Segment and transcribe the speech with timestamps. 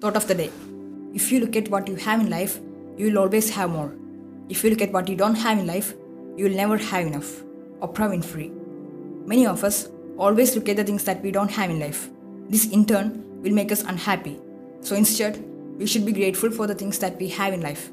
[0.00, 0.50] Thought of the day
[1.12, 2.60] If you look at what you have in life,
[2.96, 3.92] you will always have more.
[4.48, 5.92] If you look at what you don't have in life,
[6.36, 7.42] you will never have enough.
[7.80, 8.52] Oprah Winfrey.
[9.26, 12.10] Many of us always look at the things that we don't have in life.
[12.48, 14.38] This in turn will make us unhappy.
[14.82, 15.44] So instead,
[15.78, 17.90] we should be grateful for the things that we have in life.